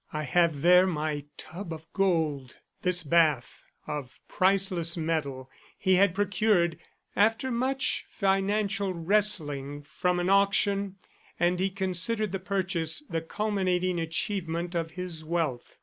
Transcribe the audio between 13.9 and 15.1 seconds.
achievement of